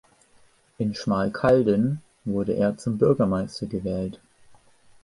In 0.79 0.95
Schmalkalden 0.95 2.01
wurde 2.25 2.53
er 2.53 2.75
zum 2.75 2.97
Bürgermeister 2.97 3.67
gewählt. 3.67 4.19